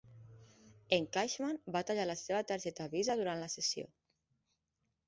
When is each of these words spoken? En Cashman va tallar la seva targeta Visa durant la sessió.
En 0.97 1.05
Cashman 1.17 1.61
va 1.77 1.83
tallar 1.91 2.09
la 2.13 2.17
seva 2.23 2.43
targeta 2.53 2.89
Visa 2.97 3.21
durant 3.23 3.45
la 3.47 3.53
sessió. 3.59 3.89